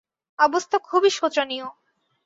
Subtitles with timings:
[0.39, 1.67] অবস্থা খুবই শোচনীয়।